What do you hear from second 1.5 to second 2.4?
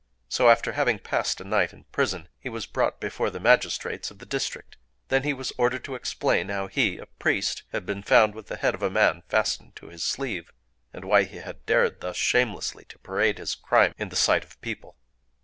in prison,